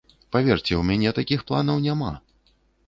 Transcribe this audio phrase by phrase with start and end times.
[0.35, 2.13] Паверце, у мяне такіх планаў няма.